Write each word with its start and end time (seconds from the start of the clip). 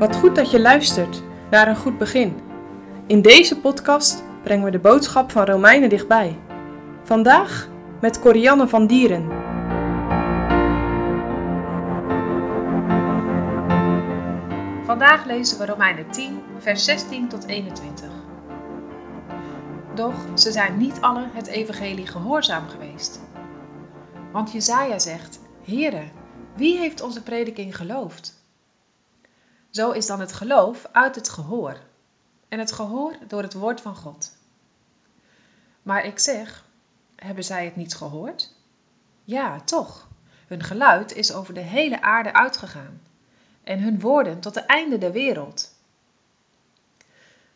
Wat 0.00 0.16
goed 0.16 0.36
dat 0.36 0.50
je 0.50 0.60
luistert 0.60 1.22
naar 1.50 1.68
een 1.68 1.76
goed 1.76 1.98
begin. 1.98 2.40
In 3.06 3.22
deze 3.22 3.60
podcast 3.60 4.24
brengen 4.42 4.64
we 4.64 4.70
de 4.70 4.78
boodschap 4.78 5.30
van 5.30 5.44
Romeinen 5.44 5.88
dichtbij. 5.88 6.38
Vandaag 7.02 7.68
met 8.00 8.20
Corianne 8.20 8.68
van 8.68 8.86
Dieren. 8.86 9.28
Vandaag 14.84 15.24
lezen 15.26 15.58
we 15.58 15.66
Romeinen 15.66 16.10
10, 16.10 16.40
vers 16.58 16.84
16 16.84 17.28
tot 17.28 17.46
21. 17.46 18.08
Doch 19.94 20.14
ze 20.34 20.52
zijn 20.52 20.76
niet 20.76 21.00
allen 21.00 21.30
het 21.32 21.46
evangelie 21.46 22.06
gehoorzaam 22.06 22.68
geweest. 22.68 23.20
Want 24.32 24.52
Jezaja 24.52 24.98
zegt, 24.98 25.40
Heere, 25.64 26.02
wie 26.56 26.78
heeft 26.78 27.02
onze 27.02 27.22
prediking 27.22 27.76
geloofd? 27.76 28.39
Zo 29.70 29.90
is 29.90 30.06
dan 30.06 30.20
het 30.20 30.32
geloof 30.32 30.86
uit 30.92 31.14
het 31.14 31.28
gehoor, 31.28 31.80
en 32.48 32.58
het 32.58 32.72
gehoor 32.72 33.16
door 33.26 33.42
het 33.42 33.54
woord 33.54 33.80
van 33.80 33.96
God. 33.96 34.36
Maar 35.82 36.04
ik 36.04 36.18
zeg, 36.18 36.64
hebben 37.16 37.44
zij 37.44 37.64
het 37.64 37.76
niet 37.76 37.94
gehoord? 37.94 38.52
Ja, 39.24 39.60
toch. 39.60 40.08
Hun 40.46 40.62
geluid 40.62 41.14
is 41.14 41.32
over 41.32 41.54
de 41.54 41.60
hele 41.60 42.02
aarde 42.02 42.32
uitgegaan, 42.32 43.00
en 43.64 43.80
hun 43.80 44.00
woorden 44.00 44.40
tot 44.40 44.54
de 44.54 44.60
einde 44.60 44.98
der 44.98 45.12
wereld. 45.12 45.74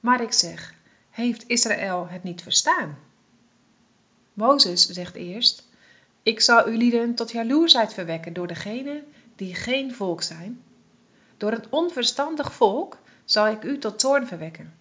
Maar 0.00 0.20
ik 0.20 0.32
zeg, 0.32 0.74
heeft 1.10 1.48
Israël 1.48 2.08
het 2.08 2.22
niet 2.22 2.42
verstaan? 2.42 2.98
Mozes 4.32 4.86
zegt 4.86 5.14
eerst, 5.14 5.68
ik 6.22 6.40
zal 6.40 6.64
uw 6.64 6.76
lieden 6.76 7.14
tot 7.14 7.30
jaloersheid 7.30 7.94
verwekken 7.94 8.32
door 8.32 8.46
degenen 8.46 9.12
die 9.36 9.54
geen 9.54 9.94
volk 9.94 10.22
zijn 10.22 10.62
door 11.36 11.52
een 11.52 11.64
onverstandig 11.70 12.52
volk 12.52 12.98
zal 13.24 13.48
ik 13.48 13.64
u 13.64 13.78
tot 13.78 13.98
toorn 13.98 14.26
verwekken. 14.26 14.74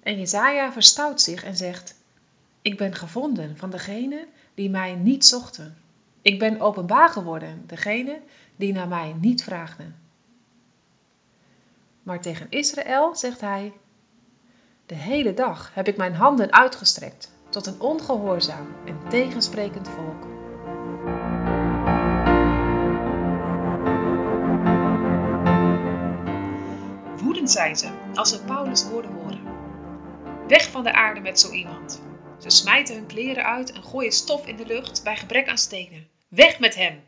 En 0.00 0.18
Jezaja 0.18 0.72
verstout 0.72 1.20
zich 1.20 1.44
en 1.44 1.56
zegt, 1.56 1.94
ik 2.62 2.76
ben 2.76 2.94
gevonden 2.94 3.56
van 3.56 3.70
degene 3.70 4.26
die 4.54 4.70
mij 4.70 4.94
niet 4.94 5.24
zochten. 5.24 5.76
Ik 6.22 6.38
ben 6.38 6.60
openbaar 6.60 7.08
geworden, 7.08 7.64
degene 7.66 8.20
die 8.56 8.72
naar 8.72 8.88
mij 8.88 9.16
niet 9.20 9.42
vraagden. 9.42 9.96
Maar 12.02 12.20
tegen 12.20 12.46
Israël 12.50 13.16
zegt 13.16 13.40
hij, 13.40 13.72
de 14.86 14.94
hele 14.94 15.34
dag 15.34 15.74
heb 15.74 15.88
ik 15.88 15.96
mijn 15.96 16.14
handen 16.14 16.52
uitgestrekt 16.52 17.30
tot 17.48 17.66
een 17.66 17.80
ongehoorzaam 17.80 18.66
en 18.84 19.00
tegensprekend 19.08 19.88
volk. 19.88 20.35
Zijn 27.48 27.76
ze 27.76 28.10
als 28.14 28.30
ze 28.30 28.44
Paulus 28.44 28.88
woorden 28.88 29.12
horen. 29.12 29.46
Weg 30.48 30.70
van 30.70 30.84
de 30.84 30.92
aarde 30.92 31.20
met 31.20 31.40
zo 31.40 31.50
iemand. 31.50 32.02
Ze 32.40 32.50
smijten 32.50 32.94
hun 32.94 33.06
kleren 33.06 33.44
uit 33.44 33.72
en 33.72 33.84
gooien 33.84 34.12
stof 34.12 34.46
in 34.46 34.56
de 34.56 34.66
lucht 34.66 35.02
bij 35.04 35.16
gebrek 35.16 35.48
aan 35.48 35.58
stenen. 35.58 36.08
Weg 36.28 36.58
met 36.58 36.74
hem! 36.74 37.04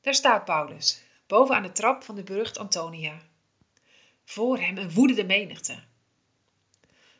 Daar 0.00 0.14
staat 0.14 0.44
Paulus, 0.44 1.02
boven 1.26 1.54
aan 1.54 1.62
de 1.62 1.72
trap 1.72 2.02
van 2.02 2.14
de 2.14 2.22
burcht 2.22 2.58
Antonia. 2.58 3.20
Voor 4.24 4.58
hem 4.58 4.78
een 4.78 4.92
woedende 4.92 5.24
menigte. 5.24 5.78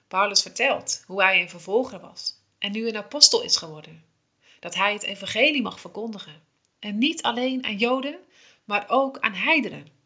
Paulus 0.09 0.43
vertelt 0.43 1.05
hoe 1.07 1.23
hij 1.23 1.41
een 1.41 1.51
vervolger 1.51 2.01
was 2.01 2.41
en 2.59 2.73
nu 2.73 2.89
een 2.89 2.97
apostel 2.97 3.43
is 3.43 3.57
geworden. 3.57 4.05
Dat 4.61 4.75
hij 4.75 4.93
het 4.93 5.03
evangelie 5.03 5.63
mag 5.63 5.81
verkondigen. 5.81 6.43
En 6.79 6.99
niet 6.99 7.23
alleen 7.23 7.65
aan 7.65 7.77
Joden, 7.77 8.19
maar 8.65 8.85
ook 8.89 9.19
aan 9.19 9.35
heidenen. 9.35 10.01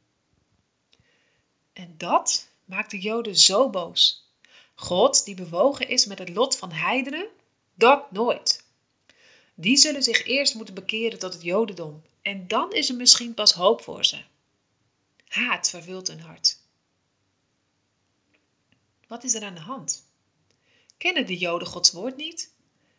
En 1.77 1.95
dat 1.97 2.49
maakt 2.65 2.91
de 2.91 2.99
Joden 2.99 3.37
zo 3.37 3.71
boos. 3.71 4.31
God, 4.75 5.25
die 5.25 5.35
bewogen 5.35 5.89
is 5.89 6.07
met 6.07 6.19
het 6.19 6.29
lot 6.29 6.57
van 6.57 6.73
heidenen, 6.73 7.29
dat 7.75 8.11
nooit. 8.11 8.65
Die 9.55 9.77
zullen 9.77 10.03
zich 10.03 10.25
eerst 10.25 10.55
moeten 10.55 10.75
bekeren 10.75 11.19
tot 11.19 11.33
het 11.33 11.43
Jodendom 11.43 12.03
en 12.23 12.49
dan 12.49 12.73
is 12.73 12.89
er 12.89 12.97
misschien 12.97 13.35
pas 13.35 13.53
hoop 13.53 13.83
voor 13.83 14.05
ze. 14.05 14.23
Haat 15.29 15.71
vervult 15.71 16.09
hun 16.09 16.21
hart. 16.21 16.59
Wat 19.07 19.25
is 19.25 19.35
er 19.35 19.45
aan 19.45 19.55
de 19.55 19.61
hand? 19.61 20.07
Kennen 20.99 21.27
de 21.27 21.37
Joden 21.37 21.69
Gods 21.69 21.93
woord 21.93 22.17
niet? 22.17 22.53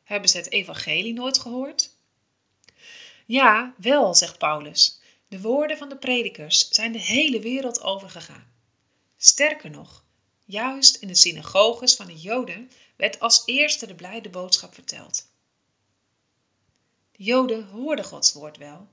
Hebben 0.03 0.29
ze 0.29 0.37
het 0.37 0.51
evangelie 0.51 1.13
nooit 1.13 1.39
gehoord? 1.39 1.95
Ja, 3.25 3.73
wel, 3.77 4.15
zegt 4.15 4.37
Paulus. 4.37 4.99
De 5.27 5.41
woorden 5.41 5.77
van 5.77 5.89
de 5.89 5.97
predikers 5.97 6.69
zijn 6.69 6.91
de 6.91 7.01
hele 7.01 7.39
wereld 7.39 7.81
overgegaan. 7.81 8.55
Sterker 9.17 9.69
nog, 9.69 10.05
juist 10.45 10.95
in 10.95 11.07
de 11.07 11.15
synagoges 11.15 11.95
van 11.95 12.05
de 12.05 12.15
Joden 12.15 12.71
werd 12.95 13.19
als 13.19 13.43
eerste 13.45 13.87
de 13.87 13.95
blijde 13.95 14.29
boodschap 14.29 14.73
verteld. 14.73 15.27
De 17.11 17.23
Joden 17.23 17.67
hoorden 17.67 18.05
Gods 18.05 18.33
woord 18.33 18.57
wel. 18.57 18.87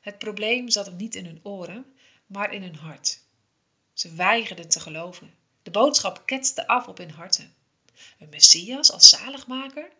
Het 0.00 0.18
probleem 0.18 0.68
zat 0.70 0.86
hem 0.86 0.96
niet 0.96 1.14
in 1.14 1.24
hun 1.24 1.40
oren, 1.42 1.96
maar 2.26 2.52
in 2.52 2.62
hun 2.62 2.76
hart. 2.76 3.20
Ze 3.92 4.14
weigerden 4.14 4.68
te 4.68 4.80
geloven. 4.80 5.34
De 5.62 5.70
boodschap 5.70 6.22
ketste 6.26 6.66
af 6.66 6.88
op 6.88 6.98
hun 6.98 7.10
harten. 7.10 7.54
Een 8.18 8.28
Messias 8.28 8.92
als 8.92 9.08
zaligmaker? 9.08 9.92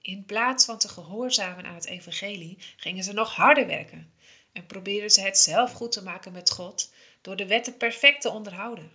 In 0.00 0.24
plaats 0.24 0.64
van 0.64 0.78
te 0.78 0.88
gehoorzamen 0.88 1.64
aan 1.64 1.74
het 1.74 1.86
evangelie 1.86 2.58
gingen 2.76 3.04
ze 3.04 3.12
nog 3.12 3.34
harder 3.34 3.66
werken 3.66 4.12
en 4.52 4.66
probeerden 4.66 5.10
ze 5.10 5.20
het 5.20 5.38
zelf 5.38 5.72
goed 5.72 5.92
te 5.92 6.02
maken 6.02 6.32
met 6.32 6.50
God 6.50 6.92
door 7.24 7.36
de 7.36 7.46
wetten 7.46 7.76
perfect 7.76 8.20
te 8.20 8.30
onderhouden. 8.30 8.92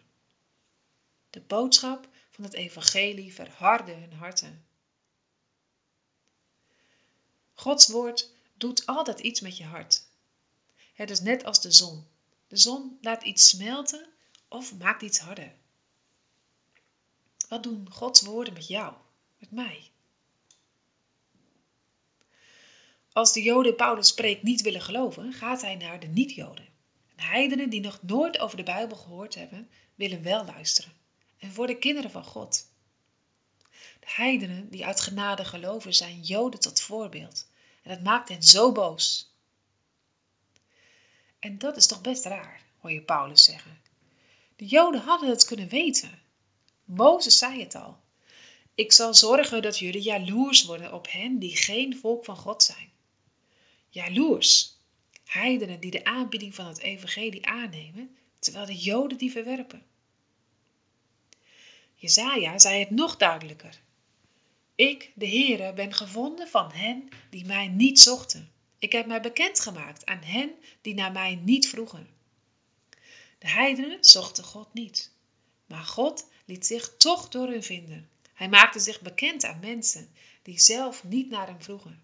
De 1.30 1.42
boodschap 1.42 2.08
van 2.30 2.44
het 2.44 2.54
evangelie 2.54 3.34
verhardde 3.34 3.92
hun 3.94 4.14
harten. 4.14 4.66
Gods 7.54 7.88
woord 7.88 8.32
doet 8.54 8.86
altijd 8.86 9.20
iets 9.20 9.40
met 9.40 9.58
je 9.58 9.64
hart. 9.64 10.06
Het 10.94 11.10
is 11.10 11.20
net 11.20 11.44
als 11.44 11.62
de 11.62 11.72
zon. 11.72 12.08
De 12.48 12.58
zon 12.58 12.98
laat 13.02 13.24
iets 13.24 13.48
smelten 13.48 14.08
of 14.48 14.78
maakt 14.78 15.02
iets 15.02 15.20
harder. 15.20 15.56
Wat 17.48 17.64
doen 17.64 17.92
Gods 17.92 18.22
woorden 18.22 18.54
met 18.54 18.68
jou, 18.68 18.94
met 19.38 19.52
mij? 19.52 19.92
Als 23.12 23.34
de 23.34 23.42
Joden 23.42 23.76
Paulus 23.76 24.08
spreekt 24.08 24.44
niet 24.44 24.62
willen 24.62 24.82
geloven, 24.82 25.34
gaat 25.34 25.62
hij 25.62 25.76
naar 25.76 26.00
de 26.00 26.08
niet-Joden. 26.08 26.69
Heidenen 27.22 27.70
die 27.70 27.82
nog 27.82 28.00
nooit 28.02 28.40
over 28.40 28.58
de 28.58 28.64
Bijbel 28.64 28.98
gehoord 28.98 29.36
hebben, 29.36 29.70
willen 29.96 30.24
wel 30.24 30.46
luisteren 30.46 30.94
en 31.38 31.54
worden 31.54 31.80
kinderen 31.80 32.12
van 32.12 32.24
God. 32.24 32.68
De 34.00 34.08
heidenen 34.08 34.70
die 34.70 34.86
uit 34.86 35.02
genade 35.02 35.46
geloven 35.46 35.94
zijn 35.94 36.22
Joden 36.22 36.60
tot 36.60 36.82
voorbeeld 36.82 37.48
en 37.82 37.90
dat 37.90 38.04
maakt 38.04 38.30
hen 38.30 38.44
zo 38.44 38.72
boos. 38.72 39.34
En 41.40 41.58
dat 41.58 41.78
is 41.78 41.88
toch 41.88 42.02
best 42.02 42.26
raar, 42.26 42.62
hoor 42.80 42.92
je 42.92 43.02
Paulus 43.02 43.44
zeggen. 43.44 43.82
De 44.56 44.66
Joden 44.66 45.02
hadden 45.02 45.30
het 45.30 45.46
kunnen 45.46 45.68
weten. 45.68 46.20
Mozes 46.84 47.38
zei 47.38 47.62
het 47.62 47.76
al. 47.76 48.00
Ik 48.76 48.92
zal 48.92 49.14
zorgen 49.14 49.62
dat 49.62 49.80
jullie 49.80 50.02
jaloers 50.02 50.64
worden 50.64 50.94
op 50.94 51.12
hen 51.12 51.40
die 51.40 51.56
geen 51.56 51.98
volk 51.98 52.26
van 52.26 52.38
God 52.38 52.64
zijn. 52.64 52.92
Jaloers, 53.90 54.79
heidenen 55.30 55.80
die 55.80 55.92
de 55.92 56.04
aanbieding 56.04 56.56
van 56.56 56.68
het 56.68 56.80
evangelie 56.80 57.46
aannemen, 57.46 58.16
terwijl 58.40 58.66
de 58.66 58.76
Joden 58.76 59.18
die 59.18 59.32
verwerpen. 59.32 59.84
Jezaja 61.96 62.60
zei 62.60 62.80
het 62.80 62.90
nog 62.90 63.18
duidelijker. 63.18 63.80
Ik, 64.76 65.12
de 65.16 65.28
Heere, 65.28 65.74
ben 65.74 65.94
gevonden 65.94 66.48
van 66.48 66.72
hen 66.72 67.10
die 67.30 67.46
mij 67.46 67.68
niet 67.68 68.00
zochten. 68.00 68.52
Ik 68.80 68.92
heb 68.92 69.06
mij 69.06 69.22
bekendgemaakt 69.22 70.06
aan 70.06 70.24
hen 70.24 70.52
die 70.82 70.94
naar 70.94 71.12
mij 71.12 71.36
niet 71.36 71.70
vroegen. 71.70 72.08
De 73.38 73.50
heidenen 73.50 73.98
zochten 74.04 74.44
God 74.44 74.74
niet, 74.74 75.12
maar 75.66 75.84
God 75.84 76.28
liet 76.46 76.66
zich 76.66 76.98
toch 76.98 77.30
door 77.30 77.48
hun 77.48 77.64
vinden. 77.64 78.10
Hij 78.34 78.50
maakte 78.50 78.80
zich 78.80 79.02
bekend 79.02 79.46
aan 79.46 79.60
mensen 79.60 80.10
die 80.42 80.60
zelf 80.60 81.04
niet 81.04 81.30
naar 81.30 81.48
hem 81.48 81.62
vroegen. 81.62 82.04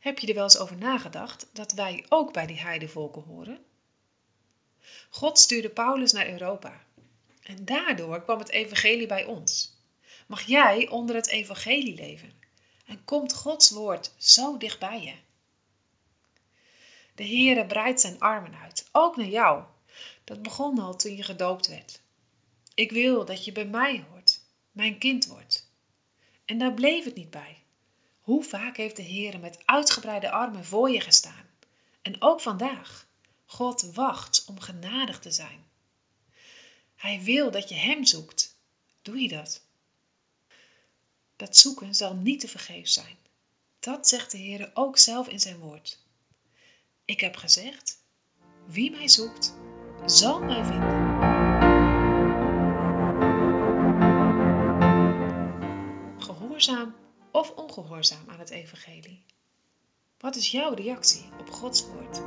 Heb 0.00 0.18
je 0.18 0.26
er 0.26 0.34
wel 0.34 0.42
eens 0.42 0.58
over 0.58 0.76
nagedacht 0.76 1.46
dat 1.52 1.72
wij 1.72 2.04
ook 2.08 2.32
bij 2.32 2.46
die 2.46 2.60
heidevolken 2.60 3.22
horen? 3.22 3.64
God 5.10 5.38
stuurde 5.38 5.70
Paulus 5.70 6.12
naar 6.12 6.28
Europa. 6.28 6.84
En 7.42 7.64
daardoor 7.64 8.22
kwam 8.22 8.38
het 8.38 8.48
evangelie 8.48 9.06
bij 9.06 9.24
ons. 9.24 9.78
Mag 10.26 10.42
jij 10.42 10.88
onder 10.88 11.14
het 11.14 11.28
evangelie 11.28 11.94
leven? 11.94 12.32
En 12.86 13.04
komt 13.04 13.34
Gods 13.34 13.70
woord 13.70 14.12
zo 14.16 14.56
dichtbij 14.56 15.02
je? 15.02 15.14
De 17.14 17.26
Heere 17.26 17.66
breidt 17.66 18.00
zijn 18.00 18.18
armen 18.18 18.54
uit, 18.54 18.88
ook 18.92 19.16
naar 19.16 19.26
jou. 19.26 19.64
Dat 20.24 20.42
begon 20.42 20.78
al 20.78 20.96
toen 20.96 21.16
je 21.16 21.22
gedoopt 21.22 21.66
werd. 21.66 22.00
Ik 22.74 22.90
wil 22.90 23.24
dat 23.24 23.44
je 23.44 23.52
bij 23.52 23.66
mij 23.66 24.04
hoort, 24.10 24.40
mijn 24.72 24.98
kind 24.98 25.26
wordt. 25.26 25.72
En 26.44 26.58
daar 26.58 26.74
bleef 26.74 27.04
het 27.04 27.14
niet 27.14 27.30
bij. 27.30 27.62
Hoe 28.30 28.44
vaak 28.44 28.76
heeft 28.76 28.96
de 28.96 29.02
Heer 29.02 29.40
met 29.40 29.58
uitgebreide 29.64 30.30
armen 30.30 30.64
voor 30.64 30.90
je 30.90 31.00
gestaan? 31.00 31.46
En 32.02 32.22
ook 32.22 32.40
vandaag. 32.40 33.06
God 33.46 33.94
wacht 33.94 34.44
om 34.46 34.60
genadig 34.60 35.18
te 35.18 35.30
zijn. 35.30 35.64
Hij 36.96 37.20
wil 37.22 37.50
dat 37.50 37.68
je 37.68 37.74
Hem 37.74 38.04
zoekt. 38.04 38.56
Doe 39.02 39.20
je 39.20 39.28
dat? 39.28 39.62
Dat 41.36 41.56
zoeken 41.56 41.94
zal 41.94 42.14
niet 42.14 42.40
te 42.40 42.48
vergeefs 42.48 42.92
zijn. 42.92 43.16
Dat 43.80 44.08
zegt 44.08 44.30
de 44.30 44.38
Heer 44.38 44.70
ook 44.74 44.98
zelf 44.98 45.28
in 45.28 45.40
zijn 45.40 45.58
woord. 45.58 45.98
Ik 47.04 47.20
heb 47.20 47.36
gezegd, 47.36 48.02
wie 48.66 48.90
mij 48.90 49.08
zoekt, 49.08 49.54
zal 50.06 50.40
mij 50.40 50.64
vinden. 50.64 51.18
Gehoorzaam 56.18 56.94
of 57.30 57.50
ongehoorzaam 57.50 58.24
aan 58.26 58.38
het 58.38 58.50
evangelie? 58.50 59.24
Wat 60.18 60.36
is 60.36 60.50
jouw 60.50 60.74
reactie 60.74 61.28
op 61.40 61.50
Gods 61.50 61.86
woord? 61.86 62.22